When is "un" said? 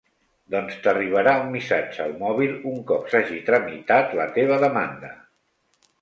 1.41-1.51, 2.71-2.81